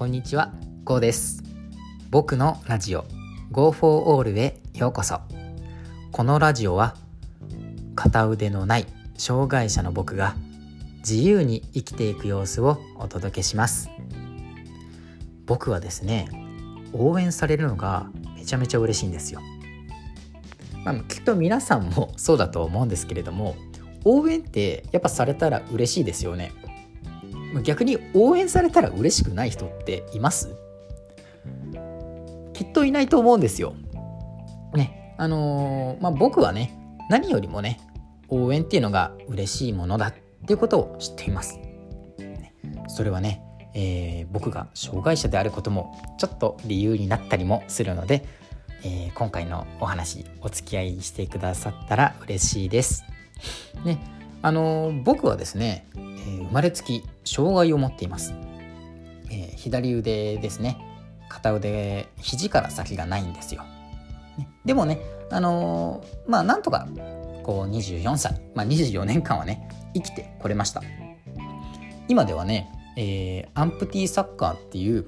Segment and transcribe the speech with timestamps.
[0.00, 1.42] こんにちは、ゴーです。
[2.08, 3.04] 僕のラジオ
[3.52, 5.20] Go for All へようこそ。
[6.10, 6.96] このラジオは
[7.94, 8.86] 片腕のない
[9.18, 10.36] 障害者の僕が
[11.00, 13.90] 自由に生きていく様子をお届けします。
[15.44, 16.30] 僕はですね
[16.94, 19.42] 応援されるのがめちゃめちゃ嬉しいんですよ。
[20.82, 23.54] まあ、きっと皆さんもそうだと思うんですけれども
[24.06, 26.52] 応援ってやっぱされたら嬉しいですよね。
[27.62, 30.54] 逆に応援されたら嬉しくない人っています？
[32.52, 33.74] きっといないと思うんですよ。
[34.74, 36.78] ね、あのー、まあ、僕はね、
[37.08, 37.80] 何よりもね、
[38.28, 40.14] 応援っていうのが嬉しいものだっ
[40.46, 41.58] ていうことを知っています。
[42.18, 42.54] ね、
[42.88, 43.42] それはね、
[43.74, 48.24] えー、僕が障害者であることもちょっと理由になったりもするので、
[48.84, 53.04] えー、今回のお話お付き合いしてくださったら嬉しいです。
[53.84, 53.98] ね、
[54.42, 55.86] あのー、僕はですね、
[56.26, 58.34] え、生まれつき障害を持っています。
[59.30, 60.78] え左腕ですね。
[61.28, 63.64] 片腕肘から先がないんですよ。
[64.36, 66.86] ね、でもねあのー、まあなんとか
[67.42, 70.82] こう24歳、まあ、24年間はね生きてこれました
[72.08, 75.06] 今ではね、えー、アンプティサッカーっていう、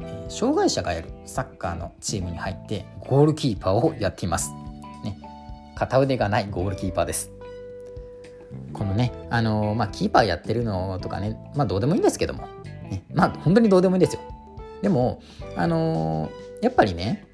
[0.00, 4.50] えー、障害者がやるサッカーのチームに入ってゴールキーパーをやっています、
[5.04, 5.18] ね、
[5.74, 7.30] 片腕がないゴールキーパーです
[8.72, 12.48] このねあのー、まあキーパーやってるのとかねまあどうでもいいんですけども、
[12.90, 14.20] ね、まあ本当にどうでもいいですよ。
[14.82, 15.22] でも、
[15.56, 17.24] あのー、やっぱりね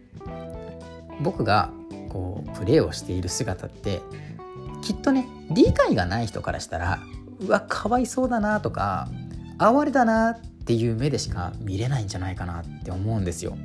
[1.21, 1.71] 僕が
[2.11, 4.01] こうプレーをしている姿って
[4.83, 7.01] きっとね理解がない人からしたら
[7.41, 9.09] うわかわいそうだなとか
[9.59, 13.57] 哀れだなっていう目でしか見れないんじゃないかなって思うんですよ。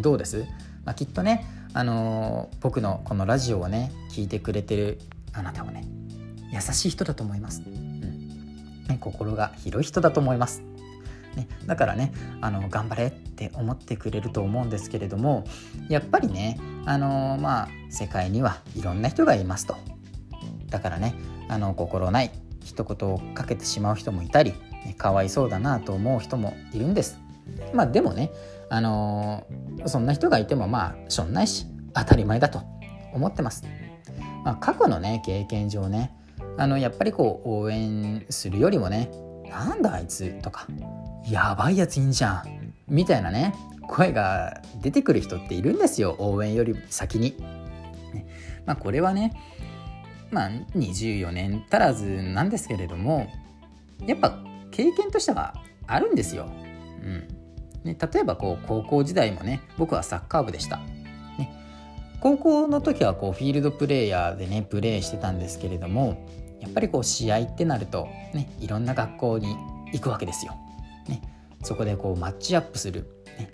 [0.00, 0.44] どうです、
[0.84, 4.98] まあ、きっとね、あのー、僕のこのラジオをね聞いてくれてる
[5.32, 5.84] あなたはね
[6.52, 7.62] 優しい人だと思います。
[7.66, 7.86] うん
[8.88, 10.62] ね、心が広い人だと思います。
[11.36, 15.44] ね、だからねあの頑張れって思ってくれると思うんですけれども
[15.90, 19.76] やっぱりねあのまあ世界にはいろんな人がいますと
[20.70, 21.14] だからね
[21.48, 22.30] あの心ない
[22.64, 24.52] 一言をかけてしまう人もいたり、
[24.86, 27.18] ね、かわいそうだなと思う人もいるんです
[27.74, 28.32] まあでもね
[28.70, 29.46] あの
[29.84, 32.62] そんな人がいてもまあしょんないし当たり前だと
[33.12, 33.64] 思ってます、
[34.42, 36.16] まあ、過去のね経験上ね
[36.58, 39.10] あのやっぱりこう応援するよりもね
[39.48, 40.66] なんだあいつとか
[41.28, 43.54] やばいやついいんじゃんみたいなね
[43.88, 47.36] 声が出てくる人っているんですよ応援より先に。
[48.12, 48.26] ね、
[48.64, 49.32] まあこれはね
[50.30, 53.28] まあ24年足らずなんですけれども
[54.06, 54.38] やっぱ
[54.70, 55.54] 経験としては
[55.86, 56.48] あるんですよ。
[57.02, 57.28] うん
[57.84, 60.80] ね、例えばこう高校時代もね僕はサッカー部でした。
[62.20, 66.26] 高校の時はこうフィールドプレーヤーでねプレーしてたんですけれども
[66.60, 69.56] やっぱりこう試合ってなるとねいろんな学校に
[69.92, 70.56] 行くわけですよ。
[71.08, 71.22] ね、
[71.62, 73.06] そこでこうマッチアップする、
[73.38, 73.52] ね、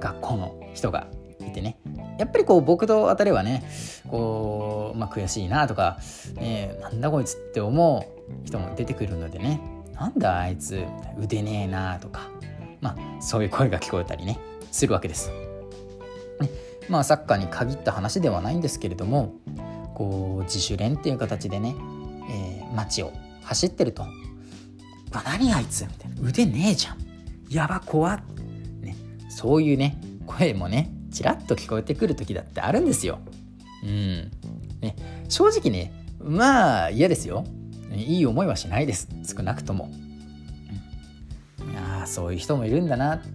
[0.00, 1.06] 学校の人が
[1.50, 1.78] いてね
[2.18, 3.64] やっぱりこう僕と当たればね
[4.08, 5.98] こう、まあ、悔しいなとか、
[6.34, 9.60] ね、なんだこいつって思う人も出てくるのでね
[9.94, 10.84] なんだあいつ
[11.18, 12.30] 腕ねえなとか、
[12.80, 14.38] まあ、そういう声が聞こえたりね
[14.70, 15.30] するわけです。
[15.30, 16.48] ね、
[16.88, 19.34] まあサッカーに限った話ではないんですけれども
[19.94, 21.74] こう自主練っていう形でね、
[22.30, 24.10] えー、街を走ってるとわ
[25.24, 25.84] 何あいつ？
[25.84, 26.98] みたいな腕ねえじゃん
[27.50, 28.20] やば怖っ、
[28.80, 28.96] ね、
[29.28, 33.18] そういうね声もねちらっと聞こえてくる時だってあるんですよ。
[33.82, 34.30] うん。
[34.80, 34.94] ね、
[35.28, 35.92] 正直ね
[36.22, 37.44] まあ嫌ですよ。
[37.92, 39.08] いい思いはしないです。
[39.26, 39.90] 少なくとも。
[41.60, 43.30] うん、いやそういう人もいるんだなって。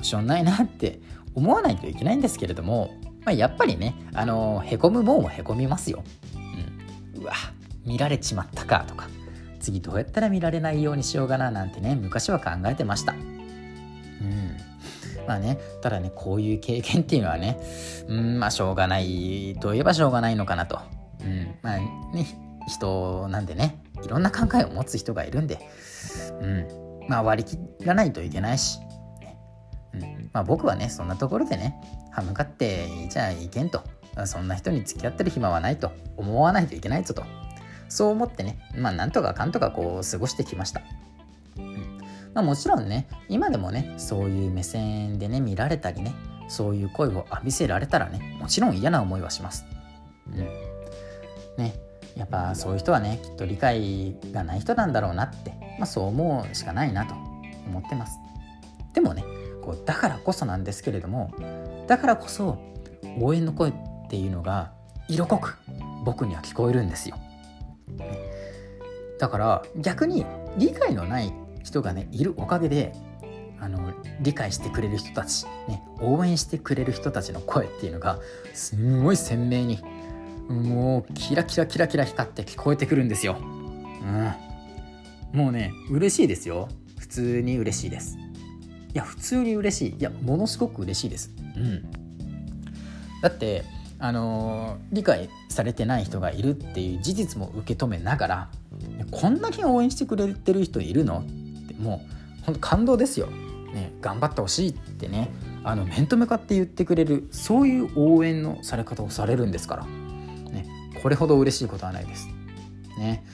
[0.00, 1.00] しょんないなって。
[1.34, 6.04] 思わないといけないんですけれども、まあ、やっぱりねあのへこむもんはへこみますよ。
[7.16, 7.32] うん、うわ。
[7.84, 9.08] 見られちまったかとか
[9.60, 13.12] 次どうやったら見られないようにしようかななんてね昔は考えてました。
[13.12, 14.56] うん。
[15.26, 17.58] まあねただねこういう経験っていうのはね
[18.08, 20.80] うんまあしょうがないといえばしょうがないのかなと。
[21.22, 21.54] うん。
[21.62, 22.26] まあね
[22.68, 25.58] 人なんでねいろんな考えを持つ人がいるんで。
[26.40, 26.68] うん。
[27.08, 28.78] まあ割り切らないといけないし、
[29.94, 30.30] うん。
[30.32, 31.74] まあ、僕はねそんなところでね
[32.10, 33.82] 歯向かってじゃあいけんと。
[34.26, 35.90] そんな人に付き合ってる暇はないと。
[36.16, 37.24] 思わないといけないぞと。
[37.88, 40.82] そう思ってね、まあなんとかかんとかこう過ごしてきました。
[41.58, 41.98] うん
[42.34, 46.12] まあ、もちろんね、今でもね、そういう目線でね、見られたりね、
[46.48, 49.64] そういう声を浴びせられたらね、もちろん嫌な思いはします。
[50.28, 50.36] うん。
[50.36, 51.74] ね、
[52.16, 57.14] やっぱそういう人はね、きっと理解がない人なんだろうなって、まあそう思うしかないなと
[57.66, 58.18] 思ってます。
[58.92, 59.24] でもね、
[59.62, 61.30] こうだからこそなんですけれども、
[61.86, 62.58] だからこそ
[63.20, 63.72] 応援の声っ
[64.08, 64.72] ていうのが
[65.08, 65.56] 色濃く
[66.04, 67.16] 僕には聞こえるんですよ。
[69.18, 70.26] だから逆に
[70.56, 71.32] 理解のない
[71.62, 72.92] 人がねいるおかげで
[73.60, 78.18] あの理解してくれる人たち、ね、応援してくれる人たちの声っていうのが
[78.52, 79.80] すんごい鮮明に
[80.48, 83.38] もうキラキラキラキラ光って聞こえてくるんですよ。
[83.40, 86.68] うん、もうね嬉しいですよ
[86.98, 88.18] 普通に嬉しいです。
[88.92, 91.30] いや普通に嬉しいいやものすごく嬉しいです。
[91.56, 91.90] うん、
[93.22, 93.64] だって
[93.98, 98.50] あの理解されてない人がいるっていう事実も受け止めながら
[99.10, 101.20] こんなに応援してくれてる人いるの？
[101.20, 102.04] っても
[102.40, 103.26] う本当感動ですよ。
[103.26, 105.32] ね、頑張ってほしいってね
[105.64, 110.64] あの面と向かって言ってくれるそういう応援のされ方をされるんですから、ね、
[111.02, 112.28] これほど嬉しいことはないです。
[112.96, 113.24] ね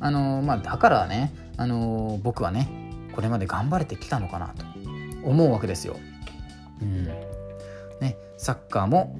[0.00, 2.68] あのまあ、だからね、あの僕はね
[3.14, 4.66] これまで頑張れてきたのかなと
[5.22, 5.96] 思うわけですよ。
[6.82, 9.16] うんね、サッカーも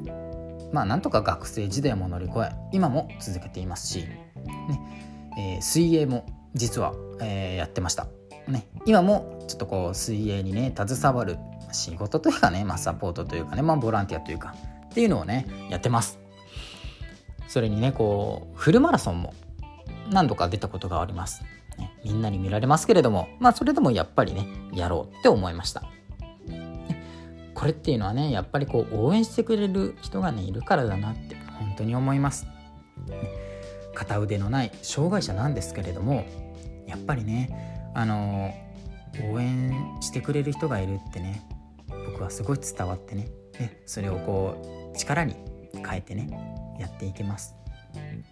[0.72, 4.30] まあなんとか学生時代も乗り越え今も続けていますし、ね
[5.36, 8.06] えー、水泳も実は、えー、やってました。
[8.48, 11.36] ね、今もちょっとこう水泳にね携わる
[11.72, 14.54] 仕事というかね、まあ、サポートというかね、まあ、ボランティアというか
[14.86, 16.20] っていうのをねやってます。
[17.48, 19.34] それにねこうフルマラソンも
[20.10, 21.42] 何度か出たことがあります、
[21.78, 25.82] ね、みんなに見られますけれどもまあそれでもやっぱりねやろうって思いました、
[27.54, 32.52] これっていうのはねやっぱりこう応援してくれる人がねいるからだなって本当に思います、ね、
[33.96, 36.26] 片腕のない障害者なんですけれども
[36.86, 38.54] やっぱりねあの
[39.32, 41.48] 応援してくれる人がいるってね
[41.88, 43.28] 僕はすごい伝わってね
[43.58, 45.34] でそれをこう力に
[45.72, 47.54] 変えてねやっていけます。
[47.94, 48.22] ね、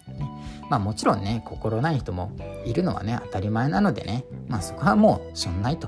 [0.69, 2.31] まあもちろんね心ない人も
[2.65, 5.87] いるのはね当たり前なのでねまあそこはもうしょんないと、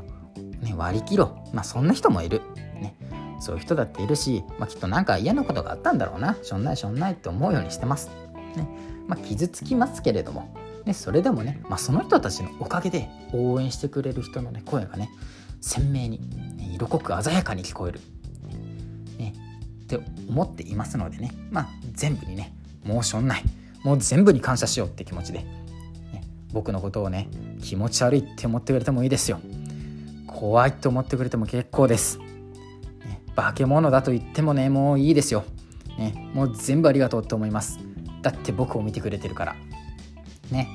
[0.62, 2.41] ね、割り切ろうまあそんな人もいる、
[2.81, 2.95] ね、
[3.39, 8.09] そういう人だっているし、まあ、きっとなんか嫌なことがあったんだろうなしょんないしょんないって思うようにしてます。
[8.56, 8.68] ね
[9.07, 10.56] まあ、傷つきますけれども。
[10.86, 15.09] ね、それでもね、まあ、その人たちのおかげで応援してくれる人の、ね、声がね
[15.59, 16.21] 鮮明に、
[16.75, 18.00] 色濃く鮮やかに聞こえる、
[19.18, 19.33] ね、
[19.83, 20.00] って
[20.30, 22.54] 思っていますのでね、まあ、全部にね
[22.86, 23.44] もうしょんない。
[23.83, 27.27] もう全部に感謝しようって気持ちで、ね、僕のことをね
[27.62, 29.42] 気持ち悪いって思ってくれてもいいですよ。
[30.25, 35.44] 怖いって思ってくれても結構です、ね、化け物だと言ってもねもういいですよ、
[35.98, 37.80] ね、もう全部ありがとうって思います。
[38.27, 39.56] だって僕を見てくれてるから。
[40.51, 40.68] ね。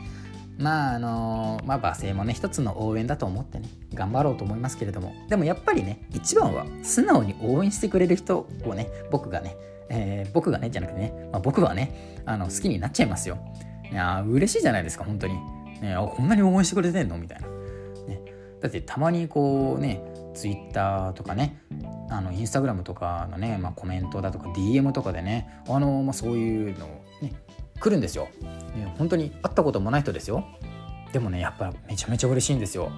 [0.58, 5.12] まああのまあ罵声もね一つの応援だと思ってね頑張ろうと思いますけれども。
[5.28, 9.56] でもやっぱりね一番は素直に応援してくれる人をね僕がね、
[9.90, 13.36] えー、僕がねじゃなくてね、まあ、僕はねあの好きになっちゃいますよ。
[13.90, 15.34] いや嬉しいじゃないですか本当に、
[15.82, 17.18] ね、こんなに応援してくれてんの？
[17.18, 17.48] みたいな、
[18.08, 18.22] ね、
[18.62, 20.00] だってたまにこうね
[20.32, 21.62] ツイッターとかね
[22.08, 27.01] あのインスタグラムとかのね、まあ、コメントだとか DM とかでねあの、まあ、そういうのね
[27.82, 28.28] 来るんですよ、
[28.76, 30.46] ね、本当に会ったこともない人ですよ。
[31.12, 32.90] でもねやっぱめちゃめちゃ嬉しいんですよ。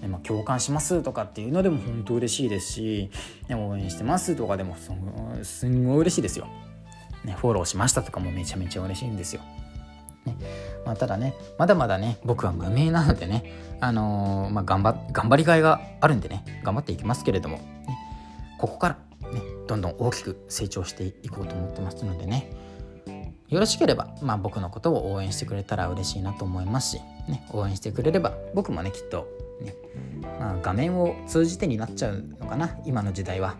[0.00, 3.10] ねまあ、共感しますとかっていうのでも本当嬉しいですし、
[3.48, 4.74] ね、応援してますとかでも
[5.42, 6.48] すんごい嬉しいですよ、
[7.22, 9.42] ね、フォローしましたとかもめちゃめちゃ嬉しいんですよ、
[10.24, 10.36] ね
[10.86, 17.62] まあ、ただねまだまだね僕は無名なのでね、あのー、まあ、頑張頑張りがいがあるんでね頑張っていきますけれども、ね、
[18.58, 18.94] ここから
[19.32, 22.50] ねどんどん大きく成長していこうと思ってますのでね
[23.50, 29.28] よろしければ、まあ、僕のことを応援してくれたら嬉しいなと思いますし、ね、応援してくれれば僕もねきっと、
[29.60, 29.74] ね
[30.38, 33.56] まあ、画面を通じてになっちゃうのかな今の時代は、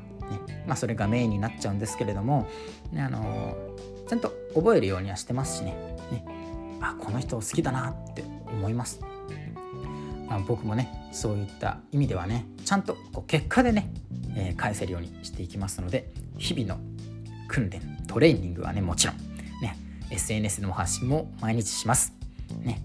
[0.49, 2.49] ねまあ、それがメインになっちゃうんですけれども、
[2.93, 5.75] ね、あのー、ちゃんと覚えるようにはしてますしね。
[6.13, 6.25] ね
[6.81, 9.01] あこの人好きだなって思います、
[10.29, 13.93] まあ、僕もねそういった意味ではねちゃんとこう結果でね、
[14.35, 16.81] えー、返せるようにしていきますので日々の
[17.49, 19.17] 訓練トレーニングはねもちろん
[20.11, 22.15] SNS の発信も毎日します。
[22.63, 22.83] ね。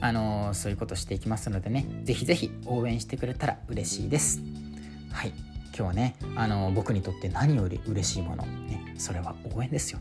[0.00, 4.40] あのー、そういうことしていきますのでね、ぜひぜひ応援してくれたら嬉しいです。
[5.10, 5.32] はい。
[5.68, 10.00] 今日はね、あのー、僕にとって何より嬉しいもの、ね、それは応援ですよ。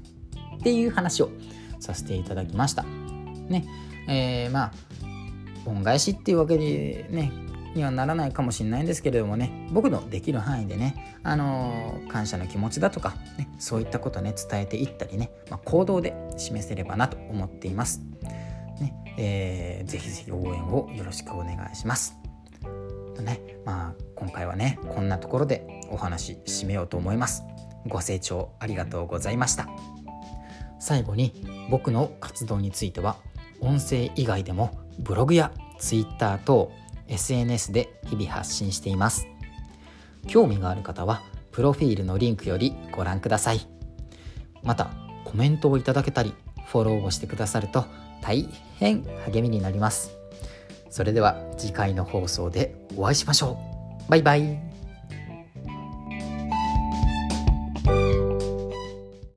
[0.58, 1.32] っていう話を
[1.80, 2.84] させていただきました。
[2.84, 3.66] ね。
[4.08, 4.72] えー、まあ、
[5.66, 7.32] 恩返しっていうわけでね、
[7.76, 18.02] にはならないかもしれないんですけれどもね僕のできる範囲でね、あのー、感謝の気持ちだとか、ね、そういったことね伝えていったりね、まあ、行動で示せればなと思っています。
[18.80, 22.18] ねえー、ぜひぜひ応援をよろしくお願いします。
[23.16, 27.44] とねまあ、今回はねこんなところでお話し締めようと思います。
[27.88, 29.68] ご清聴ありがとうございました。
[30.80, 33.16] 最後に僕の活動については
[33.62, 36.72] 音声以外でもブログや Twitter 等
[37.08, 39.28] SNS で日々発信しています。
[40.28, 41.22] 興味がある方は
[41.52, 43.68] プロフィールのリンクよりご覧ください。
[44.64, 44.90] また
[45.24, 46.34] コメントをいただけたり
[46.68, 47.86] フォローをしてくださると
[48.22, 50.18] 大変励みになります。
[50.90, 53.60] それでは次回の放送でお会いしましょ
[54.08, 54.10] う。
[54.10, 54.65] バイバイ。